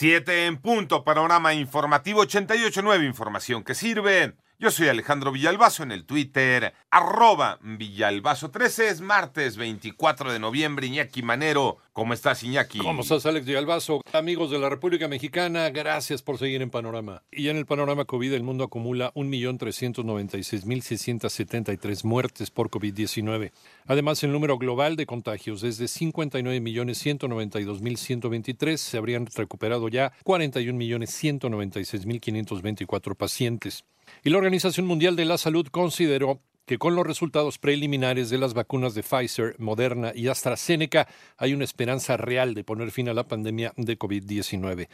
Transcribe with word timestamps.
7 0.00 0.46
en 0.46 0.56
punto, 0.56 1.04
panorama 1.04 1.52
informativo 1.52 2.22
88.9, 2.22 3.04
información 3.04 3.62
que 3.62 3.74
sirve. 3.74 4.32
Yo 4.60 4.70
soy 4.70 4.86
Alejandro 4.88 5.32
Villalbazo 5.32 5.84
en 5.84 5.90
el 5.90 6.04
Twitter, 6.04 6.74
arroba 6.90 7.58
Villalbazo13, 7.62 8.90
es 8.90 9.00
martes 9.00 9.56
24 9.56 10.30
de 10.30 10.38
noviembre, 10.38 10.86
Iñaki 10.86 11.22
Manero. 11.22 11.78
¿Cómo 11.94 12.12
estás, 12.12 12.42
Iñaki? 12.42 12.76
¿Cómo 12.76 13.00
estás, 13.00 13.24
Alex 13.24 13.46
Villalbazo? 13.46 14.02
Amigos 14.12 14.50
de 14.50 14.58
la 14.58 14.68
República 14.68 15.08
Mexicana, 15.08 15.70
gracias 15.70 16.20
por 16.20 16.36
seguir 16.36 16.60
en 16.60 16.68
Panorama. 16.68 17.22
Y 17.32 17.48
en 17.48 17.56
el 17.56 17.64
Panorama 17.64 18.04
COVID, 18.04 18.34
el 18.34 18.42
mundo 18.42 18.64
acumula 18.64 19.14
1.396.673 19.14 22.04
muertes 22.04 22.50
por 22.50 22.68
COVID-19. 22.68 23.52
Además, 23.86 24.22
el 24.24 24.32
número 24.32 24.58
global 24.58 24.96
de 24.96 25.06
contagios 25.06 25.62
es 25.62 25.78
de 25.78 25.86
59.192.123. 25.86 28.76
Se 28.76 28.98
habrían 28.98 29.24
recuperado 29.24 29.88
ya 29.88 30.12
41.196.524 30.22 33.16
pacientes. 33.16 33.86
Y 34.24 34.30
la 34.30 34.38
Organización 34.38 34.86
Mundial 34.86 35.16
de 35.16 35.24
la 35.24 35.38
Salud 35.38 35.66
consideró 35.68 36.40
que 36.70 36.78
con 36.78 36.94
los 36.94 37.04
resultados 37.04 37.58
preliminares 37.58 38.30
de 38.30 38.38
las 38.38 38.54
vacunas 38.54 38.94
de 38.94 39.02
Pfizer, 39.02 39.56
Moderna 39.58 40.12
y 40.14 40.28
AstraZeneca 40.28 41.08
hay 41.36 41.52
una 41.52 41.64
esperanza 41.64 42.16
real 42.16 42.54
de 42.54 42.62
poner 42.62 42.92
fin 42.92 43.08
a 43.08 43.12
la 43.12 43.26
pandemia 43.26 43.72
de 43.76 43.98
COVID-19. 43.98 44.86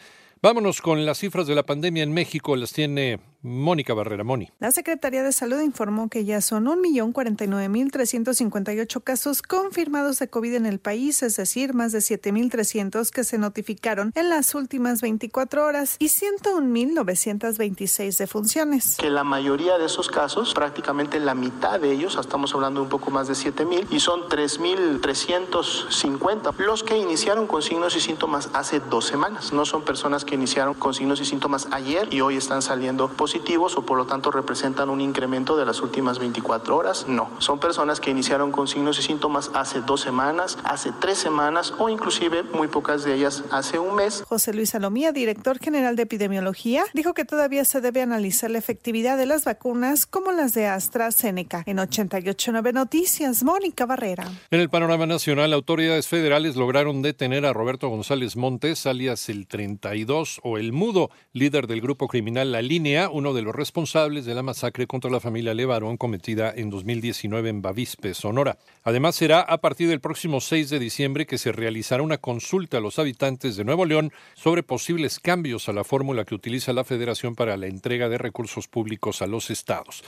Vámonos 0.42 0.82
con 0.82 1.06
las 1.06 1.16
cifras 1.18 1.46
de 1.46 1.54
la 1.54 1.64
pandemia 1.64 2.02
en 2.02 2.12
México. 2.12 2.56
Las 2.56 2.72
tiene 2.72 3.20
Mónica 3.42 3.94
Barrera 3.94 4.22
Moni. 4.22 4.50
La 4.58 4.70
Secretaría 4.70 5.22
de 5.22 5.32
Salud 5.32 5.62
informó 5.62 6.10
que 6.10 6.26
ya 6.26 6.42
son 6.42 6.66
1.049.358 6.66 9.02
casos 9.02 9.40
confirmados 9.40 10.18
de 10.18 10.28
COVID 10.28 10.52
en 10.54 10.66
el 10.66 10.78
país, 10.78 11.22
es 11.22 11.36
decir, 11.36 11.72
más 11.72 11.92
de 11.92 12.00
7.300 12.00 13.08
que 13.10 13.24
se 13.24 13.38
notificaron 13.38 14.12
en 14.14 14.28
las 14.28 14.54
últimas 14.54 15.00
24 15.00 15.64
horas 15.64 15.96
y 15.98 16.08
101.926 16.08 18.18
defunciones. 18.18 18.96
Que 18.98 19.08
la 19.08 19.24
mayoría 19.24 19.78
de 19.78 19.86
esos 19.86 20.08
casos, 20.08 20.52
prácticamente 20.52 21.18
la 21.18 21.34
mitad 21.34 21.65
de 21.66 21.90
ellos, 21.90 22.16
estamos 22.16 22.54
hablando 22.54 22.78
de 22.80 22.84
un 22.84 22.88
poco 22.88 23.10
más 23.10 23.26
de 23.26 23.34
7.000 23.34 23.88
y 23.90 23.98
son 23.98 24.28
3.350 24.28 26.56
los 26.58 26.84
que 26.84 26.96
iniciaron 26.96 27.48
con 27.48 27.60
signos 27.60 27.96
y 27.96 28.00
síntomas 28.00 28.50
hace 28.54 28.78
dos 28.80 29.04
semanas. 29.04 29.52
No 29.52 29.66
son 29.66 29.82
personas 29.82 30.24
que 30.24 30.36
iniciaron 30.36 30.74
con 30.74 30.94
signos 30.94 31.20
y 31.20 31.24
síntomas 31.24 31.66
ayer 31.72 32.14
y 32.14 32.20
hoy 32.20 32.36
están 32.36 32.62
saliendo 32.62 33.08
positivos 33.08 33.76
o 33.76 33.82
por 33.82 33.98
lo 33.98 34.06
tanto 34.06 34.30
representan 34.30 34.90
un 34.90 35.00
incremento 35.00 35.56
de 35.56 35.66
las 35.66 35.82
últimas 35.82 36.20
24 36.20 36.76
horas. 36.76 37.08
No, 37.08 37.30
son 37.38 37.58
personas 37.58 37.98
que 38.00 38.12
iniciaron 38.12 38.52
con 38.52 38.68
signos 38.68 39.00
y 39.00 39.02
síntomas 39.02 39.50
hace 39.54 39.80
dos 39.80 40.00
semanas, 40.00 40.58
hace 40.64 40.92
tres 41.00 41.18
semanas 41.18 41.74
o 41.78 41.88
inclusive 41.88 42.44
muy 42.44 42.68
pocas 42.68 43.02
de 43.02 43.14
ellas 43.14 43.42
hace 43.50 43.80
un 43.80 43.96
mes. 43.96 44.22
José 44.28 44.54
Luis 44.54 44.70
Salomía, 44.70 45.10
director 45.10 45.58
general 45.58 45.96
de 45.96 46.04
epidemiología, 46.04 46.84
dijo 46.94 47.12
que 47.12 47.24
todavía 47.24 47.64
se 47.64 47.80
debe 47.80 48.02
analizar 48.02 48.50
la 48.50 48.58
efectividad 48.58 49.16
de 49.16 49.26
las 49.26 49.44
vacunas 49.44 50.06
como 50.06 50.30
las 50.30 50.54
de 50.54 50.68
AstraZeneca. 50.68 51.55
En 51.64 51.78
889 51.78 52.72
Noticias, 52.72 53.42
Mónica 53.42 53.86
Barrera. 53.86 54.30
En 54.50 54.60
el 54.60 54.68
panorama 54.68 55.06
nacional, 55.06 55.52
autoridades 55.52 56.08
federales 56.08 56.56
lograron 56.56 57.02
detener 57.02 57.46
a 57.46 57.52
Roberto 57.52 57.88
González 57.88 58.36
Montes, 58.36 58.86
alias 58.86 59.28
el 59.28 59.46
32 59.46 60.40
o 60.42 60.58
El 60.58 60.72
Mudo, 60.72 61.10
líder 61.32 61.66
del 61.66 61.80
grupo 61.80 62.08
criminal 62.08 62.52
La 62.52 62.62
Línea, 62.62 63.08
uno 63.08 63.32
de 63.32 63.42
los 63.42 63.54
responsables 63.54 64.24
de 64.24 64.34
la 64.34 64.42
masacre 64.42 64.86
contra 64.86 65.10
la 65.10 65.20
familia 65.20 65.54
Levarón 65.54 65.96
cometida 65.96 66.52
en 66.54 66.70
2019 66.70 67.48
en 67.48 67.62
Bavispe, 67.62 68.14
Sonora. 68.14 68.58
Además, 68.82 69.16
será 69.16 69.40
a 69.40 69.58
partir 69.58 69.88
del 69.88 70.00
próximo 70.00 70.40
6 70.40 70.70
de 70.70 70.78
diciembre 70.78 71.26
que 71.26 71.38
se 71.38 71.52
realizará 71.52 72.02
una 72.02 72.18
consulta 72.18 72.78
a 72.78 72.80
los 72.80 72.98
habitantes 72.98 73.56
de 73.56 73.64
Nuevo 73.64 73.84
León 73.84 74.12
sobre 74.34 74.62
posibles 74.62 75.20
cambios 75.20 75.68
a 75.68 75.72
la 75.72 75.84
fórmula 75.84 76.24
que 76.24 76.34
utiliza 76.34 76.72
la 76.72 76.84
Federación 76.84 77.34
para 77.34 77.56
la 77.56 77.66
entrega 77.66 78.08
de 78.08 78.18
recursos 78.18 78.68
públicos 78.68 79.22
a 79.22 79.26
los 79.26 79.50
estados. 79.50 80.02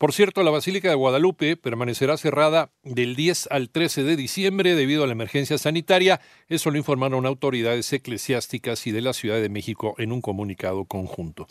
Por 0.00 0.14
cierto, 0.14 0.42
la 0.42 0.50
Basílica 0.50 0.88
de 0.88 0.94
Guadalupe 0.94 1.58
permanecerá 1.58 2.16
cerrada 2.16 2.72
del 2.84 3.16
10 3.16 3.48
al 3.50 3.68
13 3.68 4.02
de 4.02 4.16
diciembre 4.16 4.74
debido 4.74 5.04
a 5.04 5.06
la 5.06 5.12
emergencia 5.12 5.58
sanitaria. 5.58 6.22
Eso 6.48 6.70
lo 6.70 6.78
informaron 6.78 7.26
autoridades 7.26 7.92
eclesiásticas 7.92 8.86
y 8.86 8.92
de 8.92 9.02
la 9.02 9.12
Ciudad 9.12 9.42
de 9.42 9.50
México 9.50 9.94
en 9.98 10.12
un 10.12 10.22
comunicado 10.22 10.86
conjunto. 10.86 11.46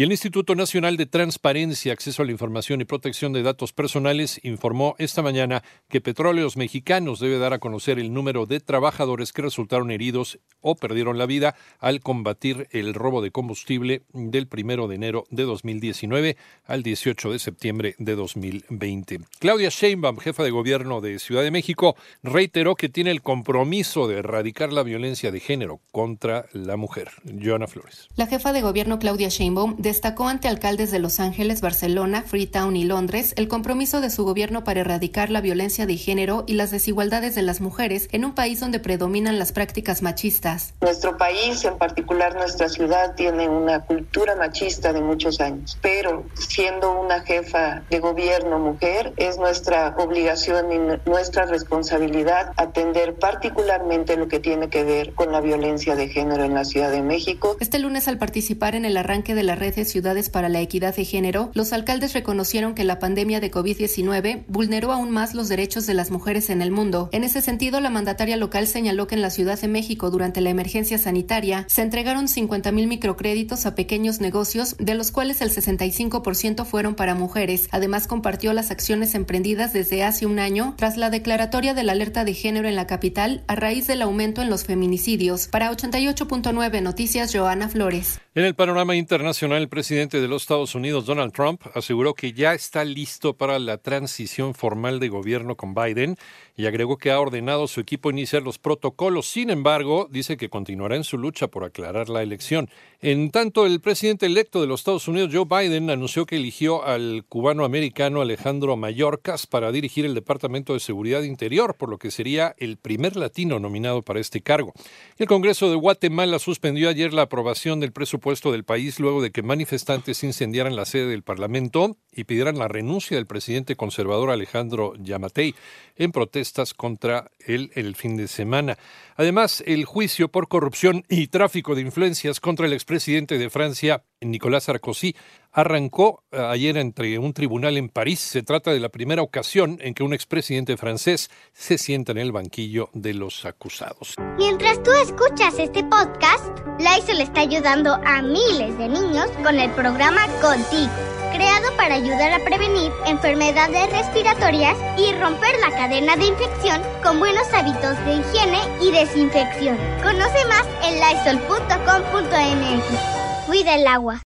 Y 0.00 0.04
el 0.04 0.12
Instituto 0.12 0.54
Nacional 0.54 0.96
de 0.96 1.06
Transparencia, 1.06 1.92
Acceso 1.92 2.22
a 2.22 2.24
la 2.24 2.30
Información 2.30 2.80
y 2.80 2.84
Protección 2.84 3.32
de 3.32 3.42
Datos 3.42 3.72
Personales 3.72 4.38
informó 4.44 4.94
esta 4.98 5.22
mañana 5.22 5.64
que 5.88 6.00
Petróleos 6.00 6.56
Mexicanos 6.56 7.18
debe 7.18 7.38
dar 7.38 7.52
a 7.52 7.58
conocer 7.58 7.98
el 7.98 8.14
número 8.14 8.46
de 8.46 8.60
trabajadores 8.60 9.32
que 9.32 9.42
resultaron 9.42 9.90
heridos 9.90 10.38
o 10.60 10.76
perdieron 10.76 11.18
la 11.18 11.26
vida 11.26 11.56
al 11.80 11.98
combatir 11.98 12.68
el 12.70 12.94
robo 12.94 13.22
de 13.22 13.32
combustible 13.32 14.02
del 14.12 14.46
primero 14.46 14.86
de 14.86 14.94
enero 14.94 15.24
de 15.30 15.42
2019 15.42 16.36
al 16.64 16.84
18 16.84 17.32
de 17.32 17.38
septiembre 17.40 17.96
de 17.98 18.14
2020. 18.14 19.18
Claudia 19.40 19.68
Sheinbaum, 19.68 20.18
jefa 20.18 20.44
de 20.44 20.50
gobierno 20.50 21.00
de 21.00 21.18
Ciudad 21.18 21.42
de 21.42 21.50
México, 21.50 21.96
reiteró 22.22 22.76
que 22.76 22.88
tiene 22.88 23.10
el 23.10 23.22
compromiso 23.22 24.06
de 24.06 24.18
erradicar 24.18 24.72
la 24.72 24.84
violencia 24.84 25.32
de 25.32 25.40
género 25.40 25.80
contra 25.90 26.46
la 26.52 26.76
mujer. 26.76 27.10
Joana 27.42 27.66
Flores. 27.66 28.06
La 28.14 28.28
jefa 28.28 28.52
de 28.52 28.62
gobierno 28.62 29.00
Claudia 29.00 29.28
Sheinbaum 29.28 29.87
destacó 29.88 30.28
ante 30.28 30.48
alcaldes 30.48 30.90
de 30.90 30.98
Los 30.98 31.18
Ángeles, 31.18 31.62
Barcelona, 31.62 32.22
Freetown 32.22 32.76
y 32.76 32.84
Londres 32.84 33.32
el 33.36 33.48
compromiso 33.48 34.02
de 34.02 34.10
su 34.10 34.22
gobierno 34.22 34.62
para 34.62 34.80
erradicar 34.80 35.30
la 35.30 35.40
violencia 35.40 35.86
de 35.86 35.96
género 35.96 36.44
y 36.46 36.52
las 36.52 36.70
desigualdades 36.70 37.34
de 37.34 37.40
las 37.40 37.62
mujeres 37.62 38.06
en 38.12 38.26
un 38.26 38.34
país 38.34 38.60
donde 38.60 38.80
predominan 38.80 39.38
las 39.38 39.52
prácticas 39.52 40.02
machistas. 40.02 40.74
Nuestro 40.82 41.16
país, 41.16 41.64
en 41.64 41.78
particular 41.78 42.34
nuestra 42.34 42.68
ciudad, 42.68 43.14
tiene 43.14 43.48
una 43.48 43.86
cultura 43.86 44.36
machista 44.36 44.92
de 44.92 45.00
muchos 45.00 45.40
años, 45.40 45.78
pero 45.80 46.24
siendo 46.34 47.00
una 47.00 47.20
jefa 47.20 47.82
de 47.88 48.00
gobierno 48.00 48.58
mujer, 48.58 49.14
es 49.16 49.38
nuestra 49.38 49.94
obligación 49.96 50.70
y 50.70 51.08
nuestra 51.08 51.46
responsabilidad 51.46 52.52
atender 52.56 53.14
particularmente 53.14 54.18
lo 54.18 54.28
que 54.28 54.38
tiene 54.38 54.68
que 54.68 54.84
ver 54.84 55.14
con 55.14 55.32
la 55.32 55.40
violencia 55.40 55.96
de 55.96 56.08
género 56.08 56.44
en 56.44 56.52
la 56.52 56.66
Ciudad 56.66 56.90
de 56.90 57.00
México. 57.00 57.56
Este 57.58 57.78
lunes, 57.78 58.06
al 58.06 58.18
participar 58.18 58.74
en 58.74 58.84
el 58.84 58.98
arranque 58.98 59.34
de 59.34 59.44
la 59.44 59.54
red 59.54 59.77
Ciudades 59.84 60.30
para 60.30 60.48
la 60.48 60.60
Equidad 60.60 60.94
de 60.94 61.04
Género, 61.04 61.50
los 61.54 61.72
alcaldes 61.72 62.12
reconocieron 62.12 62.74
que 62.74 62.84
la 62.84 62.98
pandemia 62.98 63.40
de 63.40 63.50
COVID-19 63.50 64.44
vulneró 64.48 64.92
aún 64.92 65.10
más 65.10 65.34
los 65.34 65.48
derechos 65.48 65.86
de 65.86 65.94
las 65.94 66.10
mujeres 66.10 66.50
en 66.50 66.62
el 66.62 66.70
mundo. 66.70 67.08
En 67.12 67.24
ese 67.24 67.40
sentido, 67.40 67.80
la 67.80 67.90
mandataria 67.90 68.36
local 68.36 68.66
señaló 68.66 69.06
que 69.06 69.14
en 69.14 69.22
la 69.22 69.30
Ciudad 69.30 69.60
de 69.60 69.68
México, 69.68 70.10
durante 70.10 70.40
la 70.40 70.50
emergencia 70.50 70.98
sanitaria, 70.98 71.66
se 71.68 71.82
entregaron 71.82 72.28
50 72.28 72.72
mil 72.72 72.86
microcréditos 72.86 73.66
a 73.66 73.74
pequeños 73.74 74.20
negocios, 74.20 74.76
de 74.78 74.94
los 74.94 75.10
cuales 75.10 75.40
el 75.40 75.50
65% 75.50 76.64
fueron 76.64 76.94
para 76.94 77.14
mujeres. 77.14 77.68
Además, 77.70 78.06
compartió 78.06 78.52
las 78.52 78.70
acciones 78.70 79.14
emprendidas 79.14 79.72
desde 79.72 80.04
hace 80.04 80.26
un 80.26 80.38
año 80.38 80.74
tras 80.76 80.96
la 80.96 81.10
declaratoria 81.10 81.74
de 81.74 81.82
la 81.82 81.92
alerta 81.92 82.24
de 82.24 82.34
género 82.34 82.68
en 82.68 82.76
la 82.76 82.86
capital 82.86 83.42
a 83.46 83.54
raíz 83.54 83.86
del 83.86 84.02
aumento 84.02 84.42
en 84.42 84.50
los 84.50 84.64
feminicidios. 84.64 85.48
Para 85.48 85.70
88.9 85.70 86.82
Noticias, 86.82 87.34
Joana 87.34 87.68
Flores. 87.68 88.20
En 88.34 88.44
el 88.44 88.54
panorama 88.54 88.94
internacional, 88.94 89.57
el 89.58 89.68
presidente 89.68 90.20
de 90.20 90.28
los 90.28 90.42
Estados 90.42 90.74
Unidos, 90.74 91.04
Donald 91.04 91.32
Trump, 91.32 91.60
aseguró 91.74 92.14
que 92.14 92.32
ya 92.32 92.54
está 92.54 92.84
listo 92.84 93.34
para 93.34 93.58
la 93.58 93.76
transición 93.76 94.54
formal 94.54 95.00
de 95.00 95.08
gobierno 95.08 95.56
con 95.56 95.74
Biden 95.74 96.16
y 96.56 96.66
agregó 96.66 96.98
que 96.98 97.10
ha 97.10 97.20
ordenado 97.20 97.64
a 97.64 97.68
su 97.68 97.80
equipo 97.80 98.10
iniciar 98.10 98.42
los 98.42 98.58
protocolos. 98.58 99.28
Sin 99.28 99.50
embargo, 99.50 100.08
dice 100.10 100.36
que 100.36 100.48
continuará 100.48 100.96
en 100.96 101.04
su 101.04 101.18
lucha 101.18 101.48
por 101.48 101.64
aclarar 101.64 102.08
la 102.08 102.22
elección. 102.22 102.68
En 103.00 103.30
tanto, 103.30 103.64
el 103.64 103.80
presidente 103.80 104.26
electo 104.26 104.60
de 104.60 104.66
los 104.66 104.80
Estados 104.80 105.06
Unidos, 105.06 105.30
Joe 105.32 105.44
Biden, 105.44 105.88
anunció 105.88 106.26
que 106.26 106.34
eligió 106.36 106.84
al 106.84 107.24
cubano-americano 107.28 108.20
Alejandro 108.20 108.76
Mayorkas 108.76 109.46
para 109.46 109.70
dirigir 109.70 110.04
el 110.04 110.14
Departamento 110.14 110.74
de 110.74 110.80
Seguridad 110.80 111.22
Interior, 111.22 111.76
por 111.76 111.90
lo 111.90 111.98
que 111.98 112.10
sería 112.10 112.56
el 112.58 112.76
primer 112.76 113.14
latino 113.14 113.60
nominado 113.60 114.02
para 114.02 114.18
este 114.18 114.40
cargo. 114.40 114.72
El 115.16 115.28
Congreso 115.28 115.70
de 115.70 115.76
Guatemala 115.76 116.40
suspendió 116.40 116.88
ayer 116.88 117.12
la 117.12 117.22
aprobación 117.22 117.78
del 117.78 117.92
presupuesto 117.92 118.50
del 118.50 118.64
país 118.64 118.98
luego 118.98 119.22
de 119.22 119.30
que 119.30 119.42
manifestantes 119.48 120.22
incendiaran 120.22 120.76
la 120.76 120.84
sede 120.84 121.06
del 121.06 121.22
Parlamento 121.22 121.96
y 122.12 122.24
pidieran 122.24 122.58
la 122.58 122.68
renuncia 122.68 123.16
del 123.16 123.26
presidente 123.26 123.76
conservador 123.76 124.30
Alejandro 124.30 124.92
Yamatei 125.00 125.54
en 125.96 126.12
protestas 126.12 126.74
contra 126.74 127.30
él 127.40 127.72
el 127.74 127.96
fin 127.96 128.16
de 128.16 128.28
semana. 128.28 128.78
Además, 129.16 129.64
el 129.66 129.86
juicio 129.86 130.28
por 130.28 130.48
corrupción 130.48 131.04
y 131.08 131.28
tráfico 131.28 131.74
de 131.74 131.80
influencias 131.80 132.40
contra 132.40 132.66
el 132.66 132.74
expresidente 132.74 133.38
de 133.38 133.50
Francia, 133.50 134.04
Nicolás 134.20 134.64
Sarkozy, 134.64 135.14
arrancó 135.52 136.24
eh, 136.30 136.40
ayer 136.40 136.76
entre 136.76 137.18
un 137.18 137.32
tribunal 137.32 137.76
en 137.76 137.88
París. 137.88 138.20
Se 138.20 138.42
trata 138.42 138.72
de 138.72 138.80
la 138.80 138.88
primera 138.88 139.22
ocasión 139.22 139.78
en 139.80 139.94
que 139.94 140.02
un 140.02 140.12
expresidente 140.12 140.76
francés 140.76 141.30
se 141.52 141.78
sienta 141.78 142.12
en 142.12 142.18
el 142.18 142.32
banquillo 142.32 142.90
de 142.92 143.14
los 143.14 143.44
acusados. 143.44 144.14
Mientras 144.36 144.82
tú 144.82 144.90
escuchas 144.92 145.58
este 145.58 145.84
podcast, 145.84 146.58
Lysol 146.78 147.20
está 147.20 147.40
ayudando 147.40 147.94
a 148.04 148.22
miles 148.22 148.76
de 148.78 148.88
niños 148.88 149.30
con 149.42 149.58
el 149.58 149.70
programa 149.72 150.26
Contigo, 150.40 150.92
creado 151.32 151.74
para 151.76 151.94
ayudar 151.94 152.32
a 152.32 152.44
prevenir 152.44 152.92
enfermedades 153.06 153.90
respiratorias 153.90 154.76
y 154.98 155.12
romper 155.14 155.58
la 155.60 155.70
cadena 155.70 156.16
de 156.16 156.26
infección 156.26 156.82
con 157.02 157.18
buenos 157.18 157.52
hábitos 157.52 157.96
de 158.04 158.14
higiene 158.14 158.60
y 158.80 158.90
desinfección. 158.90 159.76
Conoce 160.02 160.44
más 160.46 160.66
en 160.84 161.00
lysol.com.mx. 161.00 163.27
Cuida 163.48 163.76
el 163.76 163.86
agua. 163.86 164.20